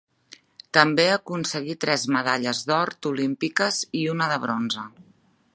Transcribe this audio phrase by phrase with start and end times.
[0.77, 4.91] També aconseguí tres medalles d'or olímpiques i una de bronze.